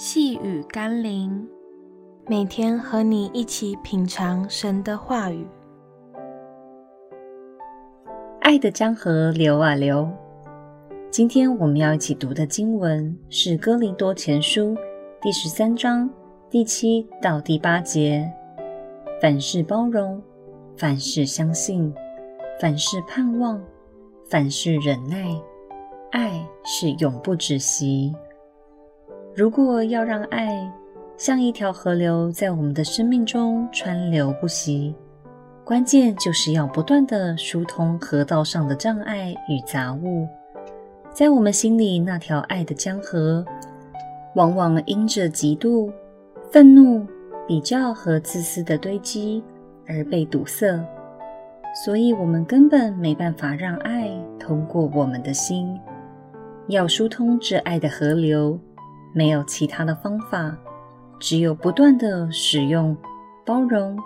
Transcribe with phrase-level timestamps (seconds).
[0.00, 1.44] 细雨甘霖，
[2.28, 5.44] 每天和你一起品尝神的话语。
[8.40, 10.08] 爱的江河流啊流。
[11.10, 14.66] 今天我们要一起读的经文是《哥林多前书》
[15.20, 16.08] 第十三章
[16.48, 18.32] 第七到第八节。
[19.20, 20.22] 凡事包容，
[20.76, 21.92] 凡事相信，
[22.60, 23.60] 凡事盼望，
[24.30, 25.26] 凡事忍耐。
[26.12, 28.14] 爱是永不止息。
[29.38, 30.68] 如果要让爱
[31.16, 34.92] 像一条河流在我们的生命中川流不息，
[35.62, 40.26] 关键就是要不断的疏通河道上的障碍与杂物。
[41.12, 43.44] 在我们心里那条爱的江河，
[44.34, 45.88] 往往因着嫉妒、
[46.50, 47.06] 愤怒、
[47.46, 49.40] 比较和自私的堆积
[49.86, 50.84] 而被堵塞，
[51.86, 55.78] 所以我们根本没办法让爱通过我们的心。
[56.66, 58.58] 要疏通这爱的河流，
[59.12, 60.56] 没有其他的方法，
[61.18, 62.96] 只有不断地使用
[63.44, 63.98] 包容、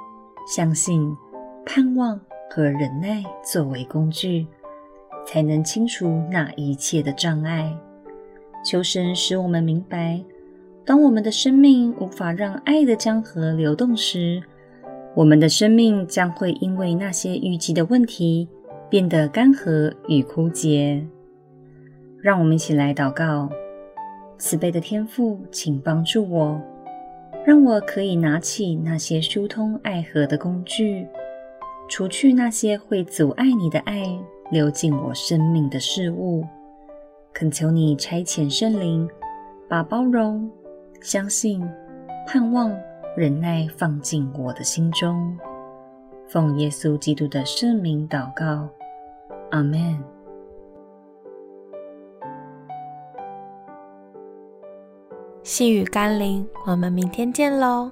[0.47, 1.15] 相信、
[1.65, 4.47] 盼望和忍耐作为工具，
[5.27, 7.77] 才能清除那一切的障碍。
[8.65, 10.23] 求神使我们明白，
[10.85, 14.43] 当我们的生命无法让爱的江河流动时，
[15.15, 18.48] 我们的生命将会因为那些淤积的问题
[18.89, 21.07] 变得干涸与枯竭。
[22.23, 23.51] 让我们一起来祷告：
[24.43, 26.61] 慈悲的天父，请帮助我，
[27.45, 31.07] 让我可以拿起那些疏通爱河的工具，
[31.89, 34.03] 除去那些会阻碍你的爱
[34.51, 36.45] 流进我生命的事物。
[37.33, 39.09] 恳求你差遣圣灵，
[39.69, 40.51] 把包容、
[41.01, 41.65] 相信、
[42.27, 42.77] 盼望、
[43.17, 45.39] 忍耐放进我的心中。
[46.27, 48.69] 奉耶稣基督的圣名祷告，
[49.53, 49.97] 阿们。
[55.45, 57.91] 细雨甘霖，我们明天见喽。